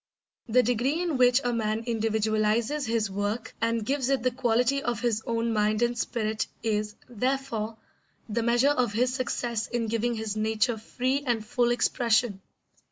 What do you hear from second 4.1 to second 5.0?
the quality